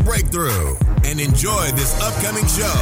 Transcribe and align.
breakthrough 0.00 0.76
and 1.04 1.20
enjoy 1.20 1.70
this 1.72 1.94
upcoming 2.00 2.46
show. 2.46 2.72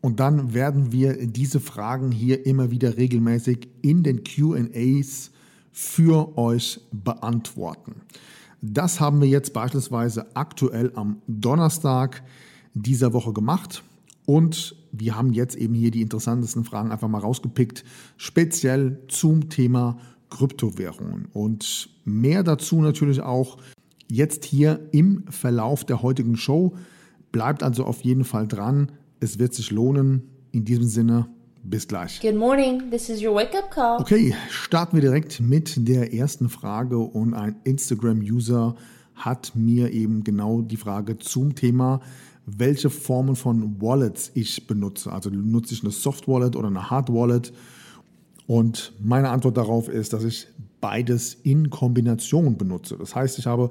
Und 0.00 0.20
dann 0.20 0.54
werden 0.54 0.92
wir 0.92 1.26
diese 1.26 1.60
Fragen 1.60 2.12
hier 2.12 2.46
immer 2.46 2.70
wieder 2.70 2.96
regelmäßig 2.96 3.68
in 3.82 4.02
den 4.02 4.22
QAs 4.22 5.30
für 5.72 6.38
euch 6.38 6.80
beantworten. 6.92 8.02
Das 8.60 9.00
haben 9.00 9.20
wir 9.20 9.28
jetzt 9.28 9.52
beispielsweise 9.52 10.26
aktuell 10.34 10.92
am 10.94 11.22
Donnerstag 11.26 12.22
dieser 12.74 13.12
Woche 13.12 13.32
gemacht. 13.32 13.82
Und 14.26 14.76
wir 14.96 15.16
haben 15.16 15.32
jetzt 15.32 15.56
eben 15.56 15.74
hier 15.74 15.90
die 15.90 16.02
interessantesten 16.02 16.64
Fragen 16.64 16.92
einfach 16.92 17.08
mal 17.08 17.18
rausgepickt, 17.18 17.84
speziell 18.16 19.00
zum 19.08 19.48
Thema 19.48 19.98
Kryptowährungen. 20.30 21.26
Und 21.32 21.90
mehr 22.04 22.42
dazu 22.42 22.80
natürlich 22.80 23.20
auch 23.20 23.58
jetzt 24.10 24.44
hier 24.44 24.88
im 24.92 25.24
Verlauf 25.28 25.84
der 25.84 26.02
heutigen 26.02 26.36
Show. 26.36 26.74
Bleibt 27.32 27.62
also 27.62 27.84
auf 27.84 28.02
jeden 28.02 28.24
Fall 28.24 28.46
dran. 28.46 28.92
Es 29.20 29.38
wird 29.38 29.54
sich 29.54 29.70
lohnen. 29.70 30.30
In 30.52 30.64
diesem 30.64 30.84
Sinne, 30.84 31.26
bis 31.64 31.88
gleich. 31.88 32.20
Good 32.20 32.36
morning, 32.36 32.88
this 32.90 33.08
is 33.08 33.20
your 33.20 33.34
wake-up 33.34 33.72
call. 33.72 34.00
Okay, 34.00 34.36
starten 34.48 34.96
wir 34.96 35.00
direkt 35.00 35.40
mit 35.40 35.88
der 35.88 36.14
ersten 36.14 36.48
Frage 36.48 36.98
und 36.98 37.34
ein 37.34 37.56
Instagram-User 37.64 38.76
hat 39.16 39.52
mir 39.56 39.90
eben 39.90 40.22
genau 40.22 40.62
die 40.62 40.76
Frage 40.76 41.18
zum 41.18 41.56
Thema 41.56 42.00
welche 42.46 42.90
Formen 42.90 43.36
von 43.36 43.80
Wallets 43.80 44.30
ich 44.34 44.66
benutze. 44.66 45.12
Also 45.12 45.30
nutze 45.30 45.74
ich 45.74 45.82
eine 45.82 45.92
Soft 45.92 46.28
Wallet 46.28 46.56
oder 46.56 46.68
eine 46.68 46.90
Hard 46.90 47.10
Wallet. 47.10 47.52
Und 48.46 48.92
meine 49.00 49.30
Antwort 49.30 49.56
darauf 49.56 49.88
ist, 49.88 50.12
dass 50.12 50.24
ich 50.24 50.48
beides 50.80 51.34
in 51.42 51.70
Kombination 51.70 52.58
benutze. 52.58 52.96
Das 52.98 53.14
heißt, 53.14 53.38
ich 53.38 53.46
habe 53.46 53.70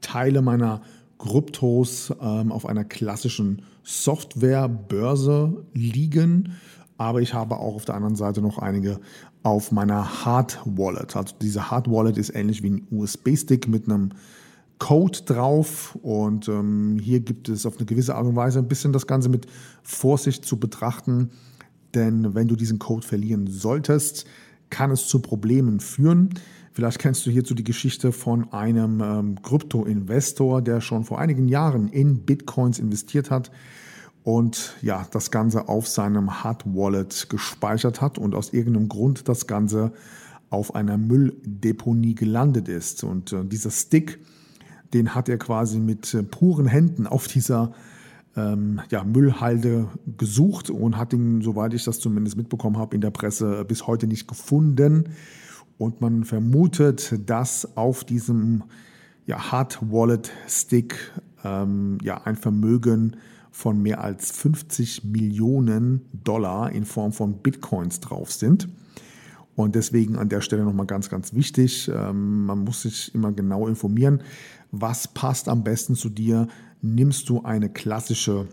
Teile 0.00 0.40
meiner 0.40 0.80
Kryptos 1.18 2.12
ähm, 2.20 2.50
auf 2.50 2.66
einer 2.66 2.84
klassischen 2.84 3.62
Softwarebörse 3.82 5.64
liegen, 5.74 6.54
aber 6.96 7.20
ich 7.20 7.34
habe 7.34 7.56
auch 7.56 7.74
auf 7.74 7.84
der 7.84 7.94
anderen 7.94 8.16
Seite 8.16 8.40
noch 8.40 8.58
einige 8.58 9.00
auf 9.42 9.72
meiner 9.72 10.24
Hard 10.24 10.58
Wallet. 10.64 11.16
Also 11.16 11.34
diese 11.40 11.70
Hard 11.70 11.90
Wallet 11.90 12.16
ist 12.16 12.34
ähnlich 12.34 12.62
wie 12.62 12.70
ein 12.70 12.86
USB-Stick 12.90 13.68
mit 13.68 13.86
einem 13.86 14.10
Code 14.78 15.20
drauf 15.24 15.96
und 16.02 16.48
ähm, 16.48 16.98
hier 17.00 17.20
gibt 17.20 17.48
es 17.48 17.64
auf 17.64 17.76
eine 17.76 17.86
gewisse 17.86 18.14
Art 18.14 18.26
und 18.26 18.36
Weise 18.36 18.58
ein 18.58 18.68
bisschen 18.68 18.92
das 18.92 19.06
Ganze 19.06 19.28
mit 19.28 19.46
Vorsicht 19.82 20.44
zu 20.44 20.58
betrachten, 20.58 21.30
denn 21.94 22.34
wenn 22.34 22.48
du 22.48 22.56
diesen 22.56 22.78
Code 22.78 23.06
verlieren 23.06 23.46
solltest, 23.46 24.26
kann 24.70 24.90
es 24.90 25.06
zu 25.06 25.20
Problemen 25.20 25.80
führen. 25.80 26.30
Vielleicht 26.72 26.98
kennst 26.98 27.24
du 27.24 27.30
hierzu 27.30 27.54
die 27.54 27.62
Geschichte 27.62 28.10
von 28.10 28.52
einem 28.52 29.00
ähm, 29.00 29.42
Krypto-Investor, 29.42 30.60
der 30.60 30.80
schon 30.80 31.04
vor 31.04 31.20
einigen 31.20 31.46
Jahren 31.46 31.88
in 31.88 32.24
Bitcoins 32.24 32.80
investiert 32.80 33.30
hat 33.30 33.52
und 34.24 34.74
ja, 34.82 35.06
das 35.12 35.30
Ganze 35.30 35.68
auf 35.68 35.86
seinem 35.86 36.42
Hard 36.42 36.64
Wallet 36.66 37.28
gespeichert 37.28 38.00
hat 38.00 38.18
und 38.18 38.34
aus 38.34 38.52
irgendeinem 38.52 38.88
Grund 38.88 39.28
das 39.28 39.46
Ganze 39.46 39.92
auf 40.50 40.74
einer 40.74 40.96
Mülldeponie 40.96 42.14
gelandet 42.14 42.68
ist. 42.68 43.04
Und 43.04 43.32
äh, 43.32 43.44
dieser 43.44 43.70
Stick, 43.70 44.18
den 44.94 45.14
hat 45.14 45.28
er 45.28 45.38
quasi 45.38 45.78
mit 45.78 46.14
äh, 46.14 46.22
puren 46.22 46.66
Händen 46.66 47.06
auf 47.06 47.28
dieser 47.28 47.72
ähm, 48.36 48.80
ja, 48.90 49.04
Müllhalde 49.04 49.88
gesucht 50.16 50.70
und 50.70 50.96
hat 50.96 51.12
ihn, 51.12 51.42
soweit 51.42 51.74
ich 51.74 51.84
das 51.84 52.00
zumindest 52.00 52.36
mitbekommen 52.36 52.78
habe, 52.78 52.94
in 52.94 53.00
der 53.00 53.10
Presse 53.10 53.64
bis 53.64 53.86
heute 53.86 54.06
nicht 54.06 54.26
gefunden. 54.26 55.10
Und 55.76 56.00
man 56.00 56.24
vermutet, 56.24 57.20
dass 57.26 57.76
auf 57.76 58.04
diesem 58.04 58.62
ja, 59.26 59.52
Hard 59.52 59.78
Wallet 59.90 60.30
Stick 60.48 61.12
ähm, 61.44 61.98
ja, 62.02 62.22
ein 62.24 62.36
Vermögen 62.36 63.16
von 63.50 63.80
mehr 63.80 64.02
als 64.02 64.32
50 64.32 65.04
Millionen 65.04 66.02
Dollar 66.12 66.72
in 66.72 66.84
Form 66.84 67.12
von 67.12 67.38
Bitcoins 67.38 68.00
drauf 68.00 68.32
sind. 68.32 68.68
Und 69.56 69.76
deswegen 69.76 70.16
an 70.16 70.28
der 70.28 70.40
Stelle 70.40 70.64
nochmal 70.64 70.86
ganz, 70.86 71.08
ganz 71.08 71.34
wichtig, 71.34 71.88
ähm, 71.88 72.46
man 72.46 72.64
muss 72.64 72.82
sich 72.82 73.14
immer 73.14 73.30
genau 73.30 73.68
informieren, 73.68 74.22
was 74.80 75.08
passt 75.08 75.48
am 75.48 75.64
besten 75.64 75.94
zu 75.94 76.08
dir. 76.08 76.48
Nimmst 76.82 77.28
du 77.28 77.42
eine 77.42 77.70
klassische 77.70 78.48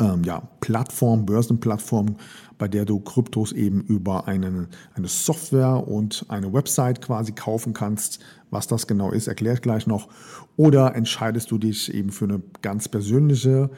ähm, 0.00 0.22
ja, 0.24 0.48
Plattform, 0.60 1.26
Börsenplattform, 1.26 2.16
bei 2.58 2.68
der 2.68 2.84
du 2.84 3.00
Kryptos 3.00 3.52
eben 3.52 3.82
über 3.82 4.28
einen, 4.28 4.68
eine 4.94 5.08
Software 5.08 5.86
und 5.88 6.26
eine 6.28 6.52
Website 6.52 7.00
quasi 7.00 7.32
kaufen 7.32 7.72
kannst. 7.72 8.20
Was 8.50 8.66
das 8.66 8.86
genau 8.86 9.10
ist, 9.10 9.26
erkläre 9.26 9.56
ich 9.56 9.62
gleich 9.62 9.86
noch. 9.86 10.08
Oder 10.56 10.94
entscheidest 10.94 11.50
du 11.50 11.58
dich 11.58 11.92
eben 11.92 12.10
für 12.10 12.26
eine 12.26 12.42
ganz 12.62 12.88
persönliche 12.88 13.70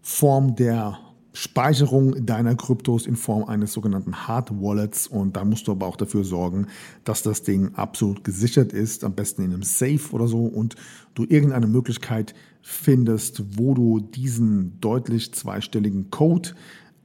Form 0.00 0.56
der 0.56 0.98
Speicherung 1.40 2.26
deiner 2.26 2.56
Kryptos 2.56 3.06
in 3.06 3.14
Form 3.14 3.44
eines 3.44 3.72
sogenannten 3.72 4.26
Hard 4.26 4.50
Wallets 4.60 5.06
und 5.06 5.36
da 5.36 5.44
musst 5.44 5.68
du 5.68 5.72
aber 5.72 5.86
auch 5.86 5.94
dafür 5.94 6.24
sorgen, 6.24 6.66
dass 7.04 7.22
das 7.22 7.44
Ding 7.44 7.76
absolut 7.76 8.24
gesichert 8.24 8.72
ist, 8.72 9.04
am 9.04 9.14
besten 9.14 9.44
in 9.44 9.52
einem 9.52 9.62
Safe 9.62 10.00
oder 10.10 10.26
so 10.26 10.46
und 10.46 10.74
du 11.14 11.24
irgendeine 11.28 11.68
Möglichkeit 11.68 12.34
findest, 12.60 13.56
wo 13.56 13.74
du 13.74 14.00
diesen 14.00 14.80
deutlich 14.80 15.32
zweistelligen 15.32 16.10
Code 16.10 16.56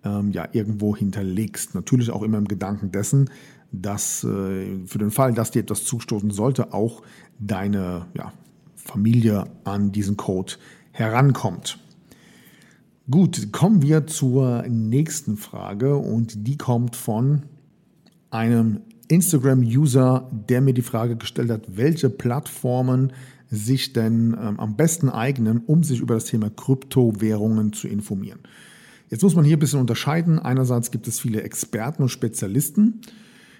ähm, 0.04 0.32
ja 0.32 0.48
irgendwo 0.52 0.96
hinterlegst. 0.96 1.76
Natürlich 1.76 2.10
auch 2.10 2.24
immer 2.24 2.40
im 2.40 2.48
Gedanken 2.48 2.92
dessen, 2.92 3.30
dass 3.72 4.24
äh, 4.24 4.80
für 4.88 4.98
den 4.98 5.12
Fall, 5.12 5.36
dass 5.36 5.52
dir 5.52 5.62
etwas 5.62 5.84
zustoßen 5.84 6.32
sollte, 6.32 6.74
auch 6.74 7.04
deine 7.38 8.08
ja, 8.18 8.34
Familie 8.76 9.44
an 9.64 9.92
diesen 9.92 10.18
Code 10.18 10.54
herankommt. 10.92 11.78
Gut, 13.12 13.52
kommen 13.52 13.82
wir 13.82 14.08
zur 14.08 14.64
nächsten 14.70 15.36
Frage 15.36 15.98
und 15.98 16.48
die 16.48 16.56
kommt 16.56 16.96
von 16.96 17.44
einem 18.30 18.80
Instagram-User, 19.10 20.32
der 20.32 20.62
mir 20.62 20.74
die 20.74 20.84
Frage 20.84 21.18
gestellt 21.18 21.52
hat, 21.52 21.76
welche 21.76 22.10
Plattformen 22.10 23.12
sich 23.52 23.92
denn 23.92 24.38
ähm, 24.42 24.58
am 24.58 24.78
besten 24.78 25.10
eignen, 25.10 25.64
um 25.66 25.84
sich 25.84 26.00
über 26.00 26.14
das 26.14 26.26
Thema 26.26 26.50
Kryptowährungen 26.50 27.74
zu 27.74 27.90
informieren. 27.90 28.40
Jetzt 29.10 29.22
muss 29.22 29.36
man 29.36 29.44
hier 29.44 29.58
ein 29.58 29.60
bisschen 29.60 29.82
unterscheiden. 29.82 30.40
Einerseits 30.40 30.90
gibt 30.90 31.06
es 31.10 31.20
viele 31.20 31.44
Experten 31.44 32.04
und 32.04 32.10
Spezialisten 32.10 33.02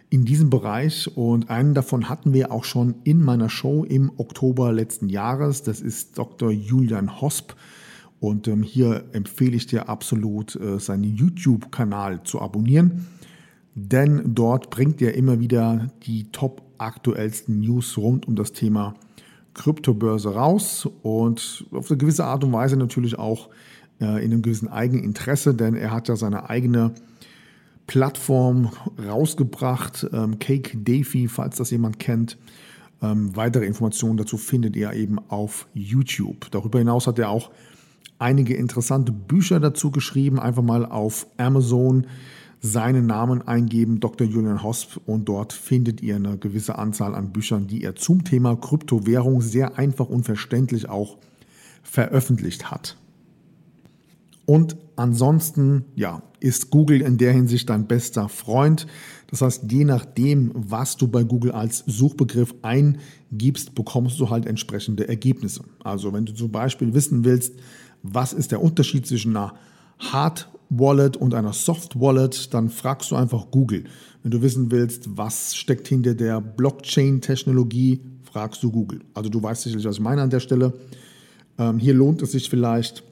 in 0.10 0.24
diesem 0.24 0.50
Bereich 0.52 1.18
und 1.18 1.50
einen 1.50 1.74
davon 1.74 2.08
hatten 2.08 2.32
wir 2.32 2.54
auch 2.54 2.64
schon 2.64 2.96
in 3.04 3.22
meiner 3.22 3.50
Show 3.50 3.84
im 3.84 4.10
Oktober 4.16 4.72
letzten 4.72 5.10
Jahres. 5.10 5.64
Das 5.64 5.82
ist 5.82 6.18
Dr. 6.18 6.50
Julian 6.50 7.20
Hosp. 7.20 7.52
Und 8.24 8.48
ähm, 8.48 8.64
hier 8.64 9.04
empfehle 9.12 9.54
ich 9.54 9.68
dir 9.68 9.90
absolut, 9.90 10.56
äh, 10.56 10.80
seinen 10.80 11.04
YouTube-Kanal 11.04 12.24
zu 12.24 12.40
abonnieren, 12.40 13.06
denn 13.76 14.34
dort 14.34 14.70
bringt 14.70 15.02
er 15.02 15.16
immer 15.16 15.42
wieder 15.42 15.90
die 16.04 16.32
top 16.32 16.62
aktuellsten 16.78 17.60
News 17.60 17.98
rund 17.98 18.26
um 18.26 18.38
das 18.38 18.54
Thema 18.54 18.94
Kryptobörse 19.54 20.34
raus 20.36 20.88
und 21.02 21.66
auf 21.74 21.92
eine 21.92 21.98
gewisse 21.98 22.24
Art 22.24 22.46
und 22.46 22.54
Weise 22.54 22.78
natürlich 22.78 23.20
auch 23.20 23.50
äh, 24.00 24.24
in 24.24 24.32
einem 24.32 24.42
gewissen 24.42 24.70
Eigeninteresse, 24.70 25.54
denn 25.54 25.76
er 25.76 25.92
hat 25.92 26.08
ja 26.08 26.16
seine 26.16 26.50
eigene 26.50 26.94
Plattform 27.88 28.72
rausgebracht, 29.06 30.08
ähm, 30.14 30.40
Cake 30.40 30.78
Davy, 30.78 31.28
falls 31.28 31.58
das 31.58 31.72
jemand 31.72 32.00
kennt. 32.00 32.38
Ähm, 33.02 33.36
weitere 33.36 33.66
Informationen 33.66 34.16
dazu 34.16 34.38
findet 34.38 34.78
ihr 34.78 34.94
eben 34.94 35.20
auf 35.28 35.68
YouTube. 35.74 36.50
Darüber 36.52 36.80
hinaus 36.80 37.06
hat 37.06 37.20
er 37.20 37.30
auch 37.30 37.52
einige 38.24 38.56
interessante 38.56 39.12
Bücher 39.12 39.60
dazu 39.60 39.92
geschrieben. 39.92 40.40
Einfach 40.40 40.64
mal 40.64 40.86
auf 40.86 41.28
Amazon 41.38 42.08
seinen 42.62 43.06
Namen 43.06 43.46
eingeben, 43.46 44.00
Dr. 44.00 44.26
Julian 44.26 44.64
Hosp, 44.64 44.98
und 45.06 45.28
dort 45.28 45.52
findet 45.52 46.02
ihr 46.02 46.16
eine 46.16 46.38
gewisse 46.38 46.80
Anzahl 46.80 47.14
an 47.14 47.34
Büchern, 47.34 47.68
die 47.68 47.84
er 47.84 47.96
zum 47.96 48.24
Thema 48.24 48.56
Kryptowährung 48.56 49.42
sehr 49.42 49.78
einfach 49.78 50.08
und 50.08 50.24
verständlich 50.24 50.88
auch 50.88 51.18
veröffentlicht 51.84 52.72
hat. 52.72 52.96
Und 54.46 54.78
ansonsten, 54.96 55.84
ja, 55.96 56.22
ist 56.40 56.70
Google 56.70 57.02
in 57.02 57.18
der 57.18 57.34
Hinsicht 57.34 57.70
dein 57.70 57.88
bester 57.88 58.30
Freund. 58.30 58.88
Das 59.28 59.42
heißt, 59.42 59.72
je 59.72 59.86
nachdem, 59.86 60.52
was 60.54 60.98
du 60.98 61.08
bei 61.08 61.24
Google 61.24 61.52
als 61.52 61.84
Suchbegriff 61.88 62.54
eingibst, 62.62 63.76
bekommst 63.76 64.20
du 64.20 64.30
halt 64.30 64.46
entsprechende 64.46 65.08
Ergebnisse. 65.08 65.64
Also 65.84 66.14
wenn 66.14 66.26
du 66.26 66.34
zum 66.34 66.52
Beispiel 66.52 66.94
wissen 66.94 67.24
willst, 67.24 67.54
was 68.04 68.34
ist 68.34 68.52
der 68.52 68.62
Unterschied 68.62 69.08
zwischen 69.08 69.36
einer 69.36 69.54
Hard 69.98 70.50
Wallet 70.70 71.18
und 71.18 71.34
einer 71.34 71.54
Soft 71.54 72.00
Wallet, 72.00 72.54
dann 72.54 72.70
fragst 72.70 73.12
du 73.12 73.16
einfach 73.16 73.50
Google. 73.52 73.86
Wenn 74.22 74.32
du 74.32 74.42
wissen 74.42 74.72
willst, 74.72 75.18
was 75.18 75.56
steckt 75.56 75.88
hinter 75.88 76.16
der 76.16 76.42
Blockchain-Technologie, 76.42 78.02
fragst 78.24 78.64
du 78.64 78.72
Google. 78.72 79.02
Also 79.14 79.30
du 79.30 79.42
weißt 79.42 79.64
sicherlich, 79.64 79.86
was 79.86 79.96
ich 79.96 80.02
meine 80.02 80.22
an 80.22 80.30
der 80.30 80.40
Stelle. 80.40 80.74
Ähm, 81.58 81.80
hier 81.80 81.94
lohnt 81.94 82.22
es 82.22 82.32
sich 82.32 82.50
vielleicht, 82.50 83.04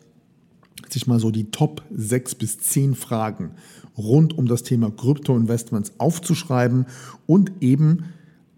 sich 0.89 1.07
mal 1.07 1.19
so 1.19 1.31
die 1.31 1.51
Top 1.51 1.83
6 1.95 2.35
bis 2.35 2.59
10 2.59 2.95
Fragen 2.95 3.51
rund 3.97 4.37
um 4.37 4.47
das 4.47 4.63
Thema 4.63 4.89
Krypto-Investments 4.89 5.93
aufzuschreiben 5.97 6.85
und 7.27 7.51
eben 7.61 8.05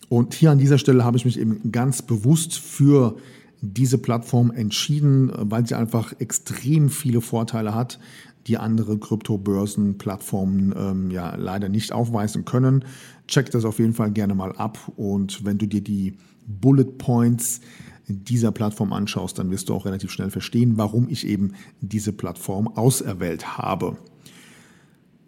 Und 0.07 0.33
hier 0.33 0.51
an 0.51 0.57
dieser 0.57 0.77
Stelle 0.77 1.03
habe 1.03 1.17
ich 1.17 1.25
mich 1.25 1.39
eben 1.39 1.71
ganz 1.71 2.01
bewusst 2.01 2.57
für 2.57 3.17
diese 3.61 3.97
Plattform 3.97 4.51
entschieden, 4.51 5.31
weil 5.35 5.67
sie 5.67 5.75
einfach 5.75 6.13
extrem 6.19 6.89
viele 6.89 7.21
Vorteile 7.21 7.75
hat, 7.75 7.99
die 8.47 8.57
andere 8.57 8.97
Kryptobörsenplattformen 8.97 10.73
ähm, 10.77 11.11
ja 11.11 11.35
leider 11.35 11.69
nicht 11.69 11.91
aufweisen 11.91 12.45
können. 12.45 12.85
Check 13.27 13.51
das 13.51 13.65
auf 13.65 13.79
jeden 13.79 13.93
Fall 13.93 14.11
gerne 14.11 14.33
mal 14.33 14.53
ab 14.53 14.79
und 14.95 15.45
wenn 15.45 15.57
du 15.57 15.67
dir 15.67 15.81
die 15.81 16.15
Bullet 16.49 16.97
Points 16.97 17.61
dieser 18.07 18.51
Plattform 18.51 18.91
anschaust, 18.91 19.37
dann 19.37 19.51
wirst 19.51 19.69
du 19.69 19.75
auch 19.75 19.85
relativ 19.85 20.11
schnell 20.11 20.31
verstehen, 20.31 20.77
warum 20.77 21.07
ich 21.09 21.27
eben 21.27 21.53
diese 21.79 22.11
Plattform 22.11 22.67
auserwählt 22.67 23.57
habe. 23.57 23.97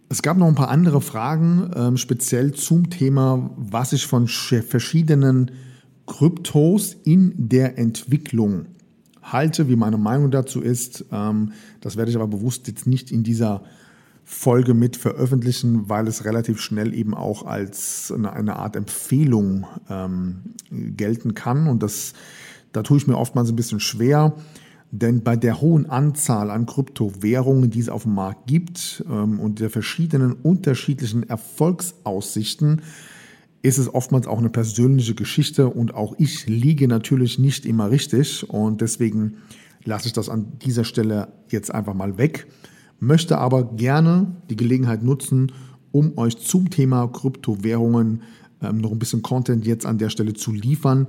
Es 0.10 0.22
gab 0.22 0.38
noch 0.38 0.48
ein 0.48 0.56
paar 0.56 0.70
andere 0.70 1.00
Fragen, 1.00 1.72
ähm, 1.74 1.98
speziell 1.98 2.54
zum 2.54 2.90
Thema, 2.90 3.52
was 3.56 3.94
ich 3.94 4.08
von 4.08 4.28
verschiedenen 4.28 5.52
Kryptos 6.06 6.98
in 7.06 7.34
der 7.38 7.78
Entwicklung 7.78 8.66
halte, 9.22 9.70
wie 9.70 9.76
meine 9.76 9.98
Meinung 9.98 10.32
dazu 10.32 10.60
ist. 10.60 11.06
Ähm, 11.12 11.54
das 11.80 11.96
werde 11.96 12.12
ich 12.12 12.18
aber 12.18 12.28
bewusst 12.28 12.68
jetzt 12.68 12.88
nicht 12.88 13.12
in 13.12 13.24
dieser 13.24 13.64
Folge 14.24 14.74
mit 14.74 14.96
veröffentlichen, 14.96 15.90
weil 15.90 16.08
es 16.08 16.26
relativ 16.26 16.60
schnell 16.62 16.94
eben 16.94 17.14
auch 17.14 17.46
als 17.46 18.12
eine, 18.12 18.56
Art 18.56 18.76
Empfehlung 18.76 19.66
ähm, 19.90 20.56
gelten 20.70 21.34
kann. 21.34 21.68
Und 21.68 21.84
das, 21.84 22.14
da 22.72 22.84
tue 22.84 22.98
ich 22.98 23.08
mir 23.08 23.18
oftmals 23.18 23.50
ein 23.50 23.56
bisschen 23.56 23.80
schwer. 23.80 24.34
Denn 24.92 25.24
bei 25.24 25.38
der 25.38 25.62
hohen 25.62 25.90
Anzahl 25.90 26.52
an 26.52 26.66
Kryptowährungen, 26.66 27.70
die 27.70 27.80
es 27.80 27.90
auf 27.90 28.04
dem 28.04 28.14
Markt 28.14 28.48
gibt 28.48 29.04
ähm, 29.10 29.40
und 29.40 29.60
der 29.60 29.70
verschiedenen 29.70 30.34
unterschiedlichen 30.34 31.28
Erfolgsaussichten, 31.28 32.82
ist 33.62 33.78
es 33.78 33.94
oftmals 33.94 34.28
auch 34.28 34.40
eine 34.40 34.50
persönliche 34.50 35.14
Geschichte 35.16 35.70
und 35.70 35.94
auch 35.94 36.16
ich 36.18 36.48
liege 36.48 36.88
natürlich 36.88 37.40
nicht 37.40 37.66
immer 37.66 37.92
richtig 37.92 38.50
und 38.50 38.82
deswegen 38.82 39.38
lasse 39.84 40.08
ich 40.08 40.14
das 40.14 40.30
an 40.30 40.54
dieser 40.60 40.84
Stelle 40.84 41.30
jetzt 41.50 41.74
einfach 41.74 41.94
mal 41.94 42.18
weg, 42.18 42.48
möchte 43.02 43.40
aber 43.40 43.64
gerne 43.64 44.28
die 44.50 44.56
Gelegenheit 44.56 45.04
nutzen, 45.04 45.52
um 45.92 46.18
euch 46.18 46.38
zum 46.38 46.70
Thema 46.70 47.08
Kryptowährungen 47.08 48.22
ähm, 48.62 48.78
noch 48.78 48.92
ein 48.92 49.00
bisschen 49.00 49.24
Content 49.24 49.66
jetzt 49.66 49.86
an 49.86 49.98
der 49.98 50.10
Stelle 50.10 50.34
zu 50.34 50.54
liefern 50.54 51.08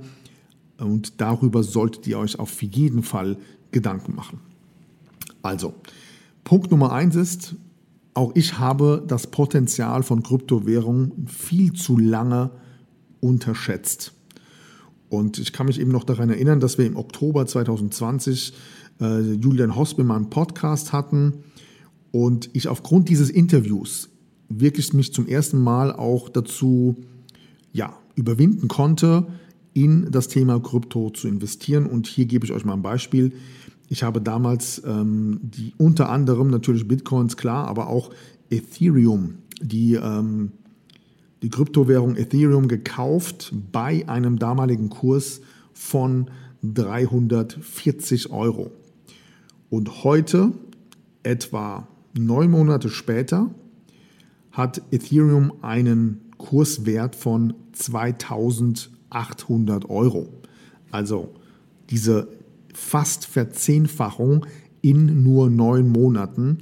und 0.77 1.21
darüber 1.21 1.63
solltet 1.63 2.07
ihr 2.07 2.17
euch 2.17 2.39
auf 2.39 2.61
jeden 2.61 3.03
Fall 3.03 3.37
Gedanken 3.71 4.15
machen. 4.15 4.39
Also, 5.43 5.75
Punkt 6.43 6.71
Nummer 6.71 6.91
eins 6.91 7.15
ist, 7.15 7.55
auch 8.15 8.31
ich 8.35 8.59
habe 8.59 9.03
das 9.07 9.27
Potenzial 9.27 10.03
von 10.03 10.23
Kryptowährungen 10.23 11.27
viel 11.27 11.73
zu 11.73 11.97
lange 11.97 12.49
unterschätzt. 13.19 14.13
Und 15.09 15.37
ich 15.37 15.53
kann 15.53 15.67
mich 15.67 15.79
eben 15.79 15.91
noch 15.91 16.03
daran 16.03 16.29
erinnern, 16.29 16.59
dass 16.59 16.79
wir 16.79 16.87
im 16.87 16.97
Oktober 16.97 17.45
2020 17.45 18.53
äh, 18.99 19.21
Julian 19.33 19.75
Hosp 19.75 19.99
in 19.99 20.07
meinem 20.07 20.29
Podcast 20.31 20.91
hatten 20.91 21.43
und 22.13 22.51
ich 22.53 22.67
aufgrund 22.67 23.09
dieses 23.09 23.31
Interviews 23.31 24.07
wirklich 24.47 24.93
mich 24.93 25.11
zum 25.13 25.27
ersten 25.27 25.59
Mal 25.59 25.91
auch 25.91 26.29
dazu 26.29 26.95
ja, 27.71 27.97
überwinden 28.13 28.67
konnte, 28.67 29.25
in 29.73 30.11
das 30.11 30.27
Thema 30.27 30.59
Krypto 30.59 31.09
zu 31.09 31.27
investieren. 31.27 31.87
Und 31.87 32.05
hier 32.05 32.27
gebe 32.27 32.45
ich 32.45 32.51
euch 32.51 32.65
mal 32.65 32.73
ein 32.73 32.83
Beispiel. 32.83 33.31
Ich 33.89 34.03
habe 34.03 34.21
damals 34.21 34.83
ähm, 34.85 35.39
die 35.41 35.73
unter 35.79 36.09
anderem 36.09 36.51
natürlich 36.51 36.87
Bitcoins, 36.87 37.35
klar, 37.35 37.67
aber 37.67 37.87
auch 37.87 38.11
Ethereum, 38.51 39.39
die, 39.59 39.95
ähm, 39.95 40.51
die 41.41 41.49
Kryptowährung 41.49 42.15
Ethereum 42.15 42.67
gekauft 42.67 43.51
bei 43.71 44.07
einem 44.07 44.37
damaligen 44.37 44.91
Kurs 44.91 45.41
von 45.73 46.29
340 46.61 48.29
Euro. 48.29 48.69
Und 49.71 50.03
heute, 50.03 50.51
etwa 51.23 51.87
neun 52.13 52.51
Monate 52.51 52.89
später, 52.89 53.49
hat 54.51 54.81
Ethereum 54.91 55.53
einen 55.61 56.31
Kurswert 56.37 57.15
von 57.15 57.55
2800 57.73 59.89
Euro. 59.89 60.29
Also 60.91 61.33
diese 61.89 62.27
fast 62.73 63.25
Verzehnfachung 63.25 64.45
in 64.81 65.23
nur 65.23 65.49
neun 65.49 65.89
Monaten 65.89 66.59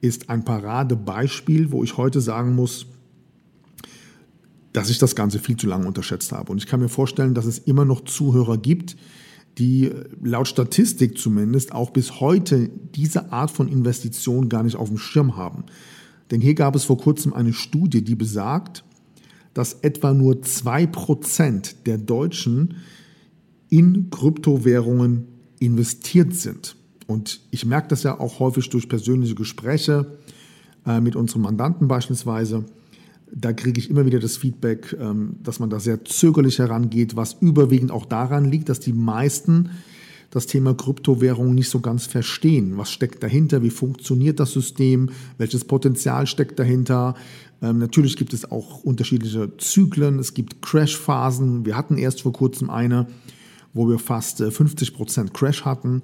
ist 0.00 0.28
ein 0.28 0.44
Paradebeispiel, 0.44 1.72
wo 1.72 1.82
ich 1.84 1.96
heute 1.96 2.20
sagen 2.20 2.54
muss, 2.54 2.86
dass 4.72 4.90
ich 4.90 4.98
das 4.98 5.14
Ganze 5.14 5.38
viel 5.38 5.56
zu 5.56 5.66
lange 5.66 5.86
unterschätzt 5.86 6.32
habe. 6.32 6.50
Und 6.50 6.58
ich 6.58 6.66
kann 6.66 6.80
mir 6.80 6.88
vorstellen, 6.88 7.34
dass 7.34 7.46
es 7.46 7.60
immer 7.60 7.84
noch 7.84 8.04
Zuhörer 8.04 8.58
gibt, 8.58 8.96
die 9.58 9.90
laut 10.22 10.48
Statistik 10.48 11.18
zumindest 11.18 11.72
auch 11.72 11.90
bis 11.90 12.20
heute 12.20 12.70
diese 12.94 13.32
Art 13.32 13.50
von 13.50 13.68
Investition 13.68 14.48
gar 14.48 14.62
nicht 14.62 14.76
auf 14.76 14.88
dem 14.88 14.98
Schirm 14.98 15.36
haben. 15.36 15.64
Denn 16.30 16.40
hier 16.40 16.54
gab 16.54 16.74
es 16.74 16.84
vor 16.84 16.96
kurzem 16.96 17.34
eine 17.34 17.52
Studie, 17.52 18.02
die 18.02 18.14
besagt, 18.14 18.84
dass 19.54 19.74
etwa 19.82 20.14
nur 20.14 20.36
2% 20.36 21.74
der 21.84 21.98
Deutschen 21.98 22.76
in 23.68 24.08
Kryptowährungen 24.10 25.26
investiert 25.58 26.34
sind. 26.34 26.76
Und 27.06 27.40
ich 27.50 27.66
merke 27.66 27.88
das 27.88 28.02
ja 28.02 28.18
auch 28.18 28.38
häufig 28.38 28.70
durch 28.70 28.88
persönliche 28.88 29.34
Gespräche 29.34 30.18
äh, 30.86 31.00
mit 31.00 31.16
unseren 31.16 31.42
Mandanten 31.42 31.88
beispielsweise. 31.88 32.64
Da 33.34 33.52
kriege 33.52 33.80
ich 33.80 33.88
immer 33.88 34.04
wieder 34.04 34.20
das 34.20 34.36
Feedback, 34.36 34.96
ähm, 35.00 35.36
dass 35.42 35.58
man 35.58 35.70
da 35.70 35.80
sehr 35.80 36.04
zögerlich 36.04 36.58
herangeht, 36.58 37.16
was 37.16 37.34
überwiegend 37.40 37.90
auch 37.90 38.04
daran 38.04 38.44
liegt, 38.44 38.68
dass 38.68 38.80
die 38.80 38.92
meisten 38.92 39.70
das 40.32 40.46
Thema 40.46 40.74
Kryptowährung 40.74 41.54
nicht 41.54 41.68
so 41.68 41.80
ganz 41.80 42.06
verstehen. 42.06 42.78
Was 42.78 42.90
steckt 42.90 43.22
dahinter? 43.22 43.62
Wie 43.62 43.70
funktioniert 43.70 44.40
das 44.40 44.52
System? 44.52 45.10
Welches 45.36 45.64
Potenzial 45.64 46.26
steckt 46.26 46.58
dahinter? 46.58 47.14
Ähm, 47.60 47.78
natürlich 47.78 48.16
gibt 48.16 48.32
es 48.32 48.50
auch 48.50 48.82
unterschiedliche 48.82 49.56
Zyklen. 49.58 50.18
Es 50.18 50.34
gibt 50.34 50.62
Crash-Phasen. 50.62 51.66
Wir 51.66 51.76
hatten 51.76 51.98
erst 51.98 52.22
vor 52.22 52.32
kurzem 52.32 52.70
eine, 52.70 53.06
wo 53.74 53.88
wir 53.88 53.98
fast 53.98 54.40
äh, 54.40 54.50
50 54.50 54.94
Prozent 54.94 55.34
Crash 55.34 55.64
hatten. 55.64 56.02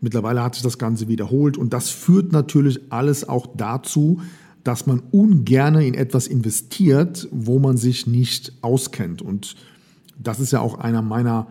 Mittlerweile 0.00 0.42
hat 0.42 0.54
sich 0.54 0.62
das 0.62 0.78
Ganze 0.78 1.08
wiederholt 1.08 1.56
und 1.58 1.72
das 1.72 1.90
führt 1.90 2.30
natürlich 2.30 2.92
alles 2.92 3.28
auch 3.28 3.48
dazu, 3.56 4.20
dass 4.66 4.86
man 4.86 5.00
ungern 5.10 5.76
in 5.76 5.94
etwas 5.94 6.26
investiert, 6.26 7.28
wo 7.30 7.58
man 7.58 7.76
sich 7.76 8.06
nicht 8.06 8.52
auskennt. 8.62 9.22
Und 9.22 9.56
das 10.18 10.40
ist 10.40 10.52
ja 10.52 10.60
auch 10.60 10.78
einer 10.78 11.02
meiner 11.02 11.48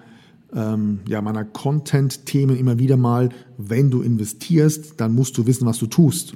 ähm, 0.54 1.02
ja, 1.08 1.22
meiner 1.22 1.44
Content-Themen 1.44 2.56
immer 2.56 2.80
wieder 2.80 2.98
mal, 2.98 3.30
wenn 3.58 3.92
du 3.92 4.02
investierst, 4.02 4.94
dann 4.98 5.14
musst 5.14 5.38
du 5.38 5.46
wissen, 5.46 5.66
was 5.66 5.80
du 5.80 5.88
tust. 5.88 6.36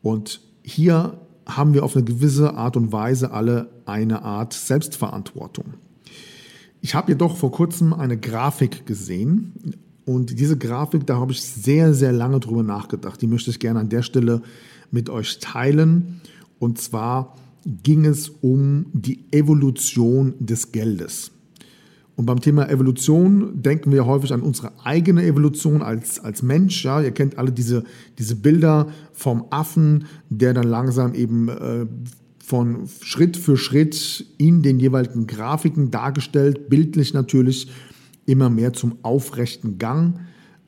Und 0.00 0.40
hier 0.62 1.18
haben 1.46 1.74
wir 1.74 1.84
auf 1.84 1.96
eine 1.96 2.04
gewisse 2.04 2.54
Art 2.54 2.76
und 2.76 2.92
Weise 2.92 3.32
alle 3.32 3.70
eine 3.84 4.22
Art 4.22 4.52
Selbstverantwortung. 4.52 5.74
Ich 6.80 6.94
habe 6.94 7.12
jedoch 7.12 7.36
vor 7.36 7.50
kurzem 7.50 7.92
eine 7.92 8.16
Grafik 8.16 8.86
gesehen 8.86 9.76
und 10.04 10.38
diese 10.38 10.56
Grafik, 10.56 11.06
da 11.06 11.16
habe 11.16 11.32
ich 11.32 11.42
sehr, 11.42 11.94
sehr 11.94 12.12
lange 12.12 12.40
drüber 12.40 12.62
nachgedacht. 12.62 13.20
Die 13.22 13.26
möchte 13.26 13.50
ich 13.50 13.60
gerne 13.60 13.80
an 13.80 13.88
der 13.88 14.02
Stelle 14.02 14.42
mit 14.92 15.10
euch 15.10 15.40
teilen. 15.40 16.20
Und 16.60 16.80
zwar 16.80 17.36
ging 17.82 18.04
es 18.04 18.28
um 18.28 18.86
die 18.92 19.24
Evolution 19.32 20.34
des 20.38 20.70
Geldes. 20.70 21.32
Und 22.14 22.26
beim 22.26 22.40
Thema 22.40 22.68
Evolution 22.68 23.62
denken 23.62 23.90
wir 23.90 24.06
häufig 24.06 24.32
an 24.32 24.42
unsere 24.42 24.72
eigene 24.84 25.24
Evolution 25.24 25.82
als, 25.82 26.20
als 26.20 26.42
Mensch. 26.42 26.84
Ja, 26.84 27.00
ihr 27.00 27.10
kennt 27.10 27.38
alle 27.38 27.50
diese, 27.50 27.84
diese 28.18 28.36
Bilder 28.36 28.88
vom 29.12 29.46
Affen, 29.50 30.04
der 30.28 30.52
dann 30.52 30.68
langsam 30.68 31.14
eben 31.14 31.48
äh, 31.48 31.86
von 32.38 32.88
Schritt 33.00 33.36
für 33.36 33.56
Schritt 33.56 34.26
in 34.36 34.62
den 34.62 34.78
jeweiligen 34.78 35.26
Grafiken 35.26 35.90
dargestellt, 35.90 36.68
bildlich 36.68 37.14
natürlich 37.14 37.70
immer 38.26 38.50
mehr 38.50 38.72
zum 38.72 38.98
aufrechten 39.02 39.78
Gang 39.78 40.20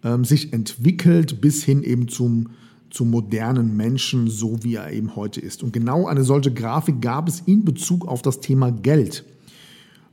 ähm, 0.03 0.25
sich 0.25 0.53
entwickelt 0.53 1.41
bis 1.41 1.63
hin 1.63 1.83
eben 1.83 2.09
zum, 2.09 2.51
zum 2.95 3.11
modernen 3.11 3.77
Menschen, 3.77 4.29
so 4.29 4.63
wie 4.63 4.77
er 4.77 4.93
eben 4.93 5.17
heute 5.17 5.41
ist. 5.41 5.65
Und 5.65 5.73
genau 5.73 6.07
eine 6.07 6.23
solche 6.23 6.55
Grafik 6.55 7.03
gab 7.03 7.29
es 7.29 7.41
in 7.41 7.65
Bezug 7.65 8.07
auf 8.07 8.23
das 8.23 8.39
Thema 8.39 8.71
Geld. 8.71 9.25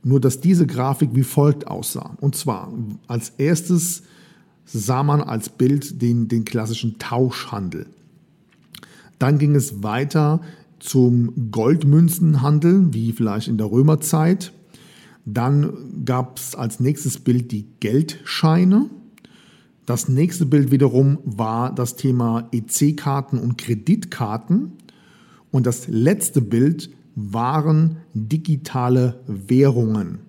Nur 0.02 0.18
dass 0.18 0.40
diese 0.40 0.66
Grafik 0.66 1.10
wie 1.12 1.22
folgt 1.22 1.68
aussah. 1.68 2.16
Und 2.20 2.34
zwar 2.34 2.72
als 3.06 3.34
erstes 3.38 4.02
sah 4.64 5.04
man 5.04 5.20
als 5.20 5.48
Bild 5.48 6.02
den, 6.02 6.26
den 6.26 6.44
klassischen 6.44 6.98
Tauschhandel. 6.98 7.86
Dann 9.20 9.38
ging 9.38 9.54
es 9.54 9.84
weiter 9.84 10.40
zum 10.80 11.52
Goldmünzenhandel, 11.52 12.92
wie 12.92 13.12
vielleicht 13.12 13.46
in 13.46 13.58
der 13.58 13.70
Römerzeit. 13.70 14.52
Dann 15.24 16.04
gab 16.04 16.36
es 16.36 16.56
als 16.56 16.80
nächstes 16.80 17.20
Bild 17.20 17.52
die 17.52 17.68
Geldscheine. 17.78 18.90
Das 19.86 20.08
nächste 20.08 20.46
Bild 20.46 20.70
wiederum 20.70 21.18
war 21.24 21.74
das 21.74 21.96
Thema 21.96 22.48
EC-Karten 22.52 23.38
und 23.38 23.58
Kreditkarten. 23.58 24.72
Und 25.50 25.66
das 25.66 25.88
letzte 25.88 26.40
Bild 26.40 26.90
waren 27.14 27.96
digitale 28.14 29.20
Währungen. 29.26 30.20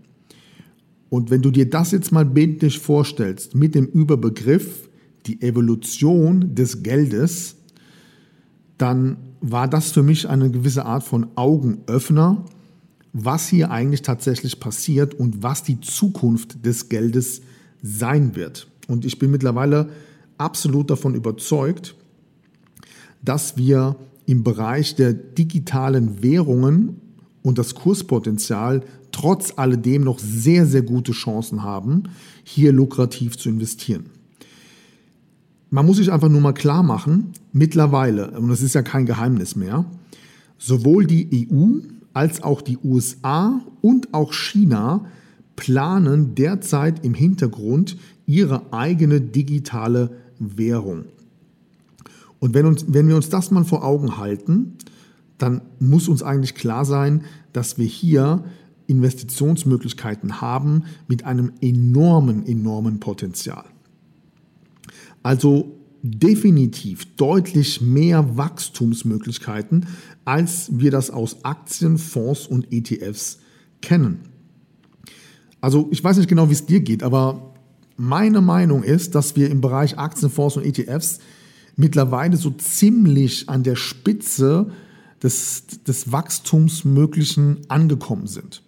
Und 1.10 1.30
wenn 1.30 1.44
du 1.44 1.52
dir 1.52 1.70
das 1.70 1.92
jetzt 1.92 2.12
mal 2.12 2.26
bildlich 2.26 2.80
vorstellst 2.80 3.54
mit 3.54 3.76
dem 3.76 3.86
Überbegriff 3.86 4.90
die 5.28 5.42
Evolution 5.42 6.56
des 6.56 6.82
Geldes, 6.82 7.56
dann 8.80 9.18
war 9.40 9.68
das 9.68 9.92
für 9.92 10.02
mich 10.02 10.28
eine 10.28 10.50
gewisse 10.50 10.86
Art 10.86 11.04
von 11.04 11.28
Augenöffner, 11.36 12.44
was 13.14 13.48
hier 13.48 13.70
eigentlich 13.70 14.02
tatsächlich 14.02 14.60
passiert 14.60 15.14
und 15.14 15.44
was 15.44 15.62
die 15.62 15.80
Zukunft 15.80 16.66
des 16.66 16.90
Geldes 16.90 17.42
sein 17.84 18.36
wird. 18.36 18.68
Und 18.88 19.06
ich 19.06 19.20
bin 19.20 19.32
mittlerweile 19.32 19.90
absolut 20.38 20.90
davon 20.90 21.16
überzeugt, 21.16 21.96
dass 23.22 23.58
wir 23.58 23.96
im 24.25 24.44
Bereich 24.44 24.96
der 24.96 25.13
digitalen 25.13 26.22
Währungen 26.22 27.02
und 27.42 27.58
das 27.58 27.75
Kurspotenzial 27.75 28.84
trotz 29.12 29.54
alledem 29.58 30.04
noch 30.04 30.20
sehr, 30.20 30.66
sehr 30.66 30.82
gute 30.82 31.12
Chancen 31.12 31.63
haben, 31.63 32.04
hier 32.44 32.72
lukrativ 32.72 33.38
zu 33.38 33.50
investieren. 33.50 34.08
Man 35.70 35.86
muss 35.86 35.98
sich 35.98 36.12
einfach 36.12 36.30
nur 36.30 36.42
mal 36.42 36.54
klar 36.54 36.84
machen, 36.84 37.32
mittlerweile, 37.52 38.32
und 38.32 38.50
das 38.50 38.62
ist 38.62 38.75
ja 38.75 38.82
kein 38.82 39.06
Geheimnis 39.06 39.56
mehr, 39.56 39.86
sowohl 40.58 41.06
die 41.06 41.48
EU 41.52 41.80
als 42.13 42.44
auch 42.44 42.62
die 42.62 42.78
USA 42.84 43.62
und 43.82 44.13
auch 44.13 44.34
China 44.34 45.06
planen 45.56 46.36
derzeit 46.36 47.04
im 47.04 47.13
Hintergrund 47.13 47.98
ihre 48.25 48.74
eigene 48.74 49.22
digitale 49.22 50.18
Währung. 50.39 51.06
Und 52.39 52.53
wenn, 52.53 52.65
uns, 52.65 52.86
wenn 52.88 53.08
wir 53.08 53.15
uns 53.15 53.30
das 53.30 53.51
mal 53.51 53.63
vor 53.63 53.84
Augen 53.84 54.18
halten, 54.18 54.74
dann 55.38 55.62
muss 55.80 56.08
uns 56.08 56.24
eigentlich 56.24 56.56
klar 56.56 56.86
sein, 56.86 57.24
dass 57.53 57.77
wir 57.77 57.86
hier 57.86 58.44
Investitionsmöglichkeiten 58.88 60.42
haben 60.42 60.84
mit 61.08 61.25
einem 61.25 61.53
enormen, 61.62 62.46
enormen 62.46 63.00
Potenzial. 63.00 63.65
Also 65.22 65.80
definitiv 66.01 67.15
deutlich 67.15 67.80
mehr 67.80 68.36
Wachstumsmöglichkeiten, 68.36 69.86
als 70.25 70.70
wir 70.77 70.92
das 70.92 71.12
aus 71.12 71.46
Aktien, 71.46 71.98
Fonds 71.98 72.46
und 72.46 72.74
ETFs 72.74 73.39
kennen. 73.82 74.20
Also 75.62 75.88
ich 75.92 76.03
weiß 76.03 76.18
nicht 76.18 76.27
genau, 76.27 76.50
wie 76.50 76.53
es 76.53 76.65
dir 76.65 76.82
geht, 76.82 77.03
aber 77.03 77.53
meine 77.98 78.42
Meinung 78.42 78.84
ist, 78.84 79.16
dass 79.16 79.36
wir 79.36 79.50
im 79.50 79.62
Bereich 79.62 79.98
Aktien, 79.98 80.30
Fonds 80.30 80.58
und 80.58 80.66
ETFs 80.66 81.20
mittlerweile 81.76 82.38
so 82.38 82.52
ziemlich 82.52 83.50
an 83.50 83.64
der 83.64 83.76
Spitze 83.76 84.68
des, 85.22 85.64
des 85.88 86.12
Wachstumsmöglichen 86.12 87.62
angekommen 87.70 88.28
sind. 88.28 88.62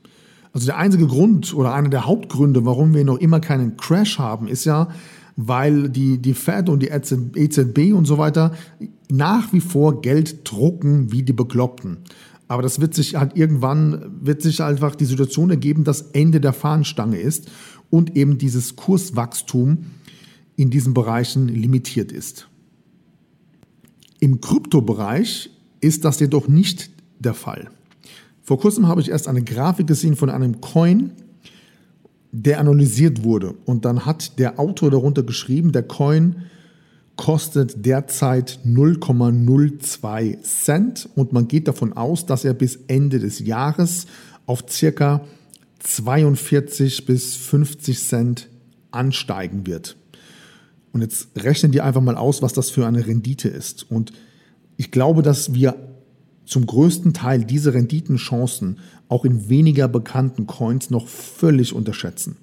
Also 0.53 0.67
der 0.67 0.77
einzige 0.77 1.07
Grund 1.07 1.53
oder 1.53 1.73
einer 1.73 1.89
der 1.89 2.05
Hauptgründe, 2.05 2.65
warum 2.65 2.93
wir 2.93 3.03
noch 3.03 3.17
immer 3.17 3.41
keinen 3.41 3.75
Crash 3.75 4.19
haben, 4.19 4.47
ist 4.47 4.63
ja, 4.63 4.87
weil 5.35 5.89
die, 5.89 6.17
die 6.17 6.33
Fed 6.33 6.69
und 6.69 6.81
die 6.81 6.87
EZB 6.89 7.93
und 7.93 8.05
so 8.05 8.17
weiter 8.17 8.53
nach 9.09 9.51
wie 9.53 9.59
vor 9.59 10.01
Geld 10.01 10.49
drucken 10.49 11.11
wie 11.11 11.23
die 11.23 11.33
Bekloppten. 11.33 11.97
Aber 12.47 12.61
das 12.61 12.79
wird 12.79 12.93
sich 12.93 13.15
halt 13.15 13.35
irgendwann, 13.35 14.19
wird 14.21 14.41
sich 14.41 14.61
einfach 14.61 14.95
die 14.95 15.05
Situation 15.05 15.49
ergeben, 15.49 15.83
dass 15.83 16.01
Ende 16.01 16.39
der 16.39 16.53
Fahnenstange 16.53 17.17
ist 17.17 17.49
und 17.89 18.15
eben 18.15 18.37
dieses 18.37 18.75
Kurswachstum 18.75 19.85
in 20.55 20.69
diesen 20.69 20.93
Bereichen 20.93 21.47
limitiert 21.47 22.11
ist. 22.11 22.47
Im 24.19 24.41
Kryptobereich 24.41 25.49
ist 25.81 26.05
das 26.05 26.19
jedoch 26.19 26.47
nicht 26.47 26.91
der 27.19 27.33
Fall. 27.33 27.69
Vor 28.41 28.59
kurzem 28.59 28.87
habe 28.87 29.01
ich 29.01 29.09
erst 29.09 29.27
eine 29.27 29.43
Grafik 29.43 29.87
gesehen 29.87 30.15
von 30.15 30.29
einem 30.29 30.61
Coin, 30.61 31.11
der 32.43 32.59
analysiert 32.59 33.23
wurde. 33.23 33.53
Und 33.65 33.85
dann 33.85 34.05
hat 34.05 34.39
der 34.39 34.59
Autor 34.59 34.91
darunter 34.91 35.23
geschrieben, 35.23 35.71
der 35.71 35.83
Coin 35.83 36.35
kostet 37.15 37.85
derzeit 37.85 38.59
0,02 38.65 40.41
Cent 40.41 41.09
und 41.15 41.31
man 41.31 41.47
geht 41.47 41.69
davon 41.69 41.93
aus, 41.93 42.25
dass 42.25 42.43
er 42.43 42.53
bis 42.53 42.77
Ende 42.87 43.19
des 43.19 43.39
Jahres 43.39 44.07
auf 44.47 44.65
circa 44.69 45.21
42 45.79 47.05
bis 47.05 47.35
50 47.37 48.03
Cent 48.03 48.49
ansteigen 48.91 49.65
wird. 49.65 49.95
Und 50.91 51.01
jetzt 51.01 51.29
rechnen 51.37 51.71
die 51.71 51.79
einfach 51.79 52.01
mal 52.01 52.17
aus, 52.17 52.41
was 52.41 52.51
das 52.51 52.69
für 52.69 52.85
eine 52.85 53.07
Rendite 53.07 53.47
ist. 53.47 53.89
Und 53.89 54.11
ich 54.75 54.91
glaube, 54.91 55.21
dass 55.21 55.53
wir 55.53 55.75
zum 56.45 56.65
größten 56.65 57.13
Teil 57.13 57.45
diese 57.45 57.73
Renditenchancen 57.73 58.79
auch 59.07 59.25
in 59.25 59.49
weniger 59.49 59.87
bekannten 59.87 60.47
Coins 60.47 60.89
noch 60.89 61.07
völlig 61.07 61.73
unterschätzen. 61.73 62.37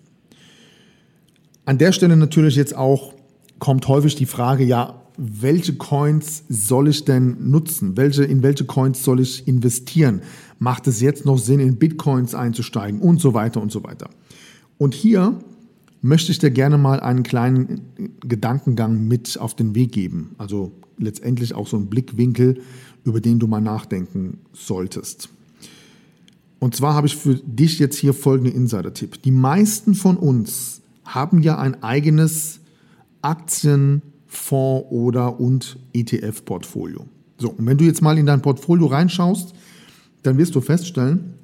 An 1.64 1.78
der 1.78 1.92
Stelle 1.92 2.16
natürlich 2.16 2.56
jetzt 2.56 2.76
auch 2.76 3.14
kommt 3.58 3.86
häufig 3.86 4.16
die 4.16 4.26
Frage, 4.26 4.64
ja, 4.64 5.02
welche 5.16 5.74
Coins 5.74 6.44
soll 6.48 6.88
ich 6.88 7.04
denn 7.04 7.50
nutzen? 7.50 7.96
Welche, 7.96 8.24
in 8.24 8.42
welche 8.42 8.64
Coins 8.64 9.04
soll 9.04 9.20
ich 9.20 9.46
investieren? 9.46 10.22
Macht 10.58 10.86
es 10.86 11.00
jetzt 11.00 11.24
noch 11.24 11.38
Sinn, 11.38 11.60
in 11.60 11.76
Bitcoins 11.76 12.34
einzusteigen 12.34 13.00
und 13.00 13.20
so 13.20 13.34
weiter 13.34 13.60
und 13.60 13.70
so 13.70 13.84
weiter? 13.84 14.10
Und 14.78 14.94
hier 14.94 15.38
möchte 16.00 16.32
ich 16.32 16.38
dir 16.38 16.50
gerne 16.50 16.78
mal 16.78 16.98
einen 17.00 17.22
kleinen 17.22 17.82
Gedankengang 18.20 19.06
mit 19.06 19.38
auf 19.38 19.54
den 19.54 19.74
Weg 19.74 19.92
geben. 19.92 20.34
Also 20.38 20.72
letztendlich 20.98 21.54
auch 21.54 21.68
so 21.68 21.76
ein 21.76 21.86
Blickwinkel, 21.86 22.60
über 23.04 23.20
den 23.20 23.38
du 23.38 23.46
mal 23.46 23.60
nachdenken 23.60 24.38
solltest. 24.52 25.28
Und 26.62 26.76
zwar 26.76 26.94
habe 26.94 27.08
ich 27.08 27.16
für 27.16 27.34
dich 27.34 27.80
jetzt 27.80 27.96
hier 27.96 28.14
folgenden 28.14 28.54
Insider-Tipp. 28.54 29.20
Die 29.24 29.32
meisten 29.32 29.96
von 29.96 30.16
uns 30.16 30.80
haben 31.04 31.42
ja 31.42 31.58
ein 31.58 31.82
eigenes 31.82 32.60
Aktien, 33.20 34.00
Fonds 34.28 34.86
oder 34.92 35.40
und 35.40 35.80
ETF-Portfolio. 35.92 37.06
So, 37.38 37.50
und 37.50 37.66
wenn 37.66 37.78
du 37.78 37.84
jetzt 37.84 38.00
mal 38.00 38.16
in 38.16 38.26
dein 38.26 38.42
Portfolio 38.42 38.86
reinschaust, 38.86 39.54
dann 40.22 40.38
wirst 40.38 40.54
du 40.54 40.60
feststellen, 40.60 41.34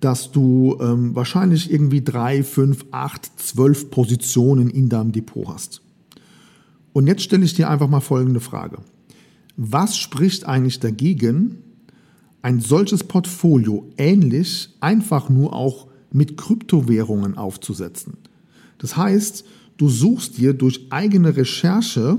dass 0.00 0.32
du 0.32 0.78
ähm, 0.80 1.14
wahrscheinlich 1.14 1.70
irgendwie 1.70 2.00
drei, 2.00 2.42
fünf, 2.42 2.86
acht, 2.90 3.30
zwölf 3.38 3.90
Positionen 3.90 4.70
in 4.70 4.88
deinem 4.88 5.12
Depot 5.12 5.48
hast. 5.48 5.82
Und 6.94 7.08
jetzt 7.08 7.24
stelle 7.24 7.44
ich 7.44 7.52
dir 7.52 7.68
einfach 7.68 7.90
mal 7.90 8.00
folgende 8.00 8.40
Frage. 8.40 8.78
Was 9.58 9.98
spricht 9.98 10.46
eigentlich 10.46 10.80
dagegen, 10.80 11.58
ein 12.42 12.60
solches 12.60 13.04
Portfolio 13.04 13.86
ähnlich 13.96 14.70
einfach 14.80 15.28
nur 15.28 15.52
auch 15.52 15.88
mit 16.10 16.36
Kryptowährungen 16.36 17.36
aufzusetzen? 17.36 18.16
Das 18.78 18.96
heißt, 18.96 19.44
du 19.76 19.88
suchst 19.88 20.38
dir 20.38 20.54
durch 20.54 20.86
eigene 20.90 21.36
Recherche 21.36 22.18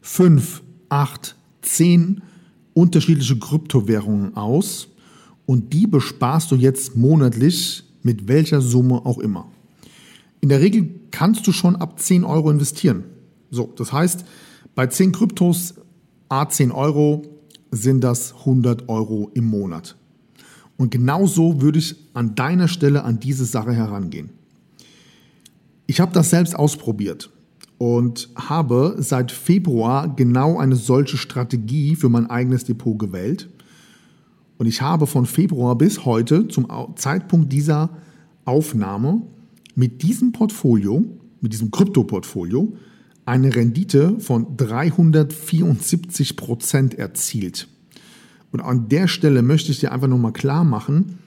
fünf, 0.00 0.62
acht, 0.88 1.36
zehn 1.62 2.22
unterschiedliche 2.74 3.38
Kryptowährungen 3.38 4.36
aus 4.36 4.88
und 5.46 5.72
die 5.72 5.86
besparst 5.86 6.50
du 6.50 6.56
jetzt 6.56 6.96
monatlich 6.96 7.84
mit 8.02 8.28
welcher 8.28 8.60
Summe 8.60 9.04
auch 9.06 9.18
immer. 9.18 9.50
In 10.40 10.48
der 10.48 10.60
Regel 10.60 10.90
kannst 11.10 11.46
du 11.46 11.52
schon 11.52 11.76
ab 11.76 12.00
10 12.00 12.24
Euro 12.24 12.50
investieren. 12.50 13.04
So, 13.50 13.72
das 13.76 13.92
heißt, 13.92 14.24
bei 14.74 14.86
10 14.86 15.12
Kryptos 15.12 15.74
A 16.28 16.48
10 16.48 16.72
Euro 16.72 17.22
sind 17.72 18.04
das 18.04 18.34
100 18.40 18.88
Euro 18.88 19.30
im 19.34 19.46
Monat. 19.46 19.96
Und 20.76 20.90
genau 20.90 21.26
so 21.26 21.60
würde 21.60 21.78
ich 21.78 21.96
an 22.14 22.34
deiner 22.34 22.68
Stelle 22.68 23.04
an 23.04 23.18
diese 23.18 23.44
Sache 23.44 23.72
herangehen. 23.72 24.30
Ich 25.86 26.00
habe 26.00 26.12
das 26.12 26.30
selbst 26.30 26.54
ausprobiert 26.54 27.30
und 27.78 28.28
habe 28.36 28.96
seit 28.98 29.32
Februar 29.32 30.14
genau 30.14 30.58
eine 30.58 30.76
solche 30.76 31.16
Strategie 31.16 31.96
für 31.96 32.08
mein 32.08 32.30
eigenes 32.30 32.64
Depot 32.64 32.98
gewählt. 32.98 33.48
Und 34.58 34.66
ich 34.66 34.80
habe 34.80 35.06
von 35.06 35.26
Februar 35.26 35.76
bis 35.76 36.04
heute, 36.04 36.46
zum 36.48 36.68
Zeitpunkt 36.94 37.52
dieser 37.52 37.90
Aufnahme, 38.44 39.22
mit 39.74 40.02
diesem 40.02 40.32
Portfolio, 40.32 41.04
mit 41.40 41.52
diesem 41.52 41.70
Krypto-Portfolio, 41.70 42.72
eine 43.24 43.54
Rendite 43.54 44.18
von 44.18 44.56
374 44.56 46.36
Prozent 46.36 46.94
erzielt. 46.98 47.68
Und 48.50 48.60
an 48.60 48.88
der 48.88 49.08
Stelle 49.08 49.42
möchte 49.42 49.72
ich 49.72 49.80
dir 49.80 49.92
einfach 49.92 50.08
nochmal 50.08 50.32
klar 50.32 50.64
machen, 50.64 51.18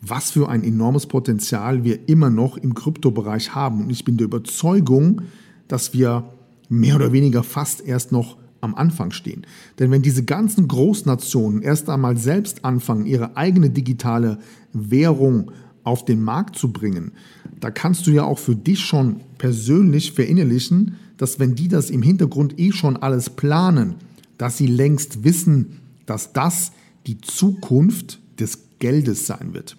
was 0.00 0.30
für 0.30 0.48
ein 0.48 0.64
enormes 0.64 1.06
Potenzial 1.06 1.84
wir 1.84 2.08
immer 2.08 2.30
noch 2.30 2.56
im 2.56 2.74
Kryptobereich 2.74 3.54
haben. 3.54 3.82
Und 3.84 3.90
ich 3.90 4.04
bin 4.04 4.16
der 4.16 4.24
Überzeugung, 4.26 5.22
dass 5.68 5.92
wir 5.92 6.24
mehr 6.68 6.96
oder 6.96 7.12
weniger 7.12 7.42
fast 7.42 7.86
erst 7.86 8.10
noch 8.12 8.38
am 8.60 8.74
Anfang 8.74 9.10
stehen. 9.10 9.46
Denn 9.78 9.90
wenn 9.90 10.02
diese 10.02 10.24
ganzen 10.24 10.68
Großnationen 10.68 11.62
erst 11.62 11.88
einmal 11.88 12.16
selbst 12.16 12.64
anfangen, 12.64 13.06
ihre 13.06 13.36
eigene 13.36 13.70
digitale 13.70 14.38
Währung 14.72 15.52
auf 15.82 16.04
den 16.04 16.22
Markt 16.22 16.56
zu 16.56 16.72
bringen, 16.72 17.12
da 17.58 17.70
kannst 17.70 18.06
du 18.06 18.10
ja 18.10 18.24
auch 18.24 18.38
für 18.38 18.56
dich 18.56 18.80
schon 18.80 19.20
persönlich 19.38 20.12
verinnerlichen, 20.12 20.96
dass 21.20 21.38
wenn 21.38 21.54
die 21.54 21.68
das 21.68 21.90
im 21.90 22.00
Hintergrund 22.00 22.58
eh 22.58 22.72
schon 22.72 22.96
alles 22.96 23.28
planen, 23.28 23.96
dass 24.38 24.56
sie 24.56 24.66
längst 24.66 25.22
wissen, 25.22 25.80
dass 26.06 26.32
das 26.32 26.72
die 27.06 27.20
Zukunft 27.20 28.20
des 28.38 28.60
Geldes 28.78 29.26
sein 29.26 29.52
wird. 29.52 29.76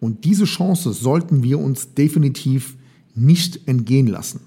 Und 0.00 0.24
diese 0.24 0.46
Chance 0.46 0.92
sollten 0.92 1.44
wir 1.44 1.60
uns 1.60 1.94
definitiv 1.94 2.76
nicht 3.14 3.68
entgehen 3.68 4.08
lassen. 4.08 4.40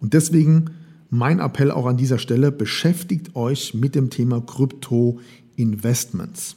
Und 0.00 0.12
deswegen 0.12 0.70
mein 1.08 1.38
Appell 1.38 1.70
auch 1.70 1.86
an 1.86 1.96
dieser 1.96 2.18
Stelle, 2.18 2.50
beschäftigt 2.50 3.36
euch 3.36 3.74
mit 3.74 3.94
dem 3.94 4.10
Thema 4.10 4.40
Krypto-Investments. 4.40 6.56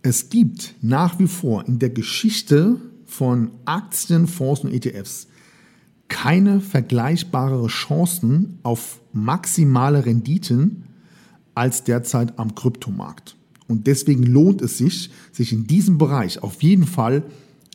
Es 0.00 0.30
gibt 0.30 0.74
nach 0.80 1.18
wie 1.18 1.28
vor 1.28 1.68
in 1.68 1.78
der 1.78 1.90
Geschichte 1.90 2.80
von 3.04 3.50
Aktien, 3.66 4.26
Fonds 4.26 4.64
und 4.64 4.72
ETFs 4.72 5.26
keine 6.14 6.60
vergleichbare 6.60 7.66
Chancen 7.66 8.60
auf 8.62 9.00
maximale 9.12 10.06
Renditen 10.06 10.84
als 11.56 11.82
derzeit 11.82 12.38
am 12.38 12.54
Kryptomarkt. 12.54 13.34
Und 13.66 13.88
deswegen 13.88 14.22
lohnt 14.22 14.62
es 14.62 14.78
sich, 14.78 15.10
sich 15.32 15.52
in 15.52 15.66
diesem 15.66 15.98
Bereich 15.98 16.40
auf 16.40 16.62
jeden 16.62 16.86
Fall 16.86 17.24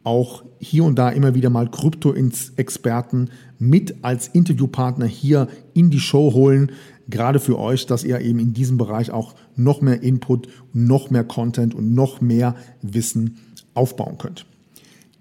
auch 0.04 0.44
hier 0.60 0.84
und 0.84 0.96
da 0.98 1.10
immer 1.10 1.36
wieder 1.36 1.52
mal 1.52 1.70
Krypto-Experten 1.70 3.30
mit 3.60 4.04
als 4.04 4.30
Interviewpartner 4.30 5.06
hier 5.06 5.48
in 5.76 5.92
die 5.92 6.00
Show 6.00 6.34
holen. 6.34 6.72
Gerade 7.08 7.40
für 7.40 7.60
euch, 7.60 7.86
dass 7.86 8.04
ihr 8.04 8.20
eben 8.22 8.40
in 8.40 8.54
diesem 8.54 8.78
Bereich 8.78 9.12
auch 9.12 9.36
noch 9.56 9.82
mehr 9.82 10.02
Input, 10.02 10.48
noch 10.74 11.10
mehr 11.10 11.24
Content 11.24 11.76
und 11.76 11.94
noch 11.94 12.22
mehr 12.22 12.56
Wissen 12.82 13.38
aufbauen 13.74 14.18
könnt. 14.18 14.46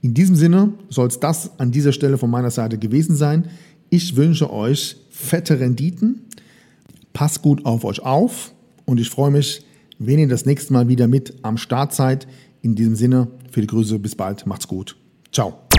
In 0.00 0.14
diesem 0.14 0.36
Sinne 0.36 0.72
soll 0.88 1.08
es 1.08 1.20
das 1.20 1.58
an 1.58 1.72
dieser 1.72 1.92
Stelle 1.92 2.18
von 2.18 2.30
meiner 2.30 2.50
Seite 2.50 2.78
gewesen 2.78 3.16
sein. 3.16 3.48
Ich 3.90 4.16
wünsche 4.16 4.52
euch 4.52 4.96
fette 5.10 5.60
Renditen. 5.60 6.22
Passt 7.12 7.42
gut 7.42 7.64
auf 7.64 7.84
euch 7.84 8.00
auf 8.00 8.52
und 8.84 8.98
ich 8.98 9.08
freue 9.08 9.30
mich, 9.30 9.64
wenn 9.98 10.18
ihr 10.18 10.28
das 10.28 10.46
nächste 10.46 10.72
Mal 10.72 10.88
wieder 10.88 11.06
mit 11.06 11.34
am 11.42 11.56
Start 11.56 11.94
seid. 11.94 12.26
In 12.60 12.74
diesem 12.74 12.96
Sinne, 12.96 13.28
viele 13.50 13.66
Grüße, 13.66 13.98
bis 13.98 14.14
bald, 14.14 14.46
macht's 14.46 14.68
gut. 14.68 14.96
Ciao. 15.32 15.63